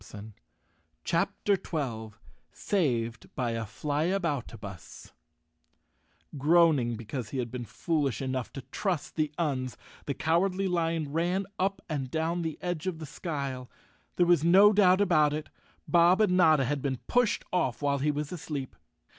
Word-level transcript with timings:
156 0.01 0.35
CHAPTER 1.03 1.55
12 1.55 2.19
Saved 2.51 3.29
by 3.35 3.51
a 3.51 3.65
Flyaboutabus 3.67 5.11
G 5.11 5.11
ROANING 6.33 6.95
because 6.95 7.29
he 7.29 7.37
had 7.37 7.51
been 7.51 7.65
foolish 7.65 8.19
enough 8.19 8.51
to 8.53 8.63
trust 8.71 9.15
the 9.15 9.31
Uns, 9.37 9.77
the 10.07 10.15
Cowardly 10.15 10.67
Lion 10.67 11.11
ran 11.13 11.45
up 11.59 11.83
and 11.87 12.09
down 12.09 12.41
the 12.41 12.57
edge 12.63 12.87
of 12.87 12.97
the 12.97 13.05
skyle. 13.05 13.69
There 14.15 14.25
was 14.25 14.43
no 14.43 14.73
doubt 14.73 15.01
about 15.01 15.33
it, 15.33 15.49
Bob 15.87 16.19
and 16.19 16.35
Notta 16.35 16.65
had 16.65 16.81
been 16.81 16.97
pushed 17.05 17.45
off 17.53 17.83
while 17.83 17.99
he 17.99 18.09
was 18.09 18.31
asleep. 18.31 18.75